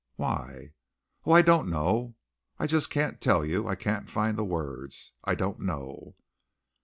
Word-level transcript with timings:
"Why?" 0.15 0.73
"Oh, 1.25 1.31
I 1.33 1.43
don't 1.43 1.67
know; 1.69 2.15
I 2.57 2.65
just 2.65 2.89
can't 2.89 3.21
tell 3.21 3.45
you! 3.45 3.67
I 3.67 3.75
can't 3.75 4.09
find 4.09 4.35
words. 4.49 5.13
I 5.25 5.35
don't 5.35 5.59
know." 5.59 6.15